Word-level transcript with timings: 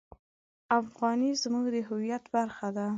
افغانۍ 0.79 1.31
زموږ 1.43 1.65
د 1.75 1.77
هویت 1.87 2.23
برخه 2.35 2.67
ده. 2.77 2.87